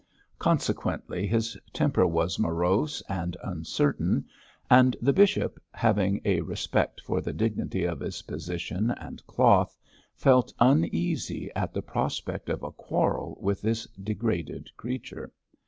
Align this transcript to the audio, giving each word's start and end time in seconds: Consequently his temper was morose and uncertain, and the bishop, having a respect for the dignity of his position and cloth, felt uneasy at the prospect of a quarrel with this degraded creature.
Consequently 0.39 1.27
his 1.27 1.55
temper 1.73 2.07
was 2.07 2.39
morose 2.39 3.03
and 3.07 3.37
uncertain, 3.43 4.25
and 4.67 4.97
the 4.99 5.13
bishop, 5.13 5.61
having 5.73 6.19
a 6.25 6.41
respect 6.41 6.99
for 6.99 7.21
the 7.21 7.31
dignity 7.31 7.83
of 7.83 7.99
his 7.99 8.23
position 8.23 8.89
and 8.89 9.23
cloth, 9.27 9.77
felt 10.15 10.55
uneasy 10.59 11.51
at 11.55 11.71
the 11.71 11.83
prospect 11.83 12.49
of 12.49 12.63
a 12.63 12.71
quarrel 12.71 13.37
with 13.39 13.61
this 13.61 13.85
degraded 14.01 14.75
creature. 14.75 15.31